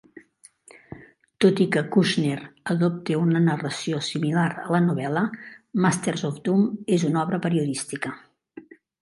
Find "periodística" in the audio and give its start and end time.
7.47-8.17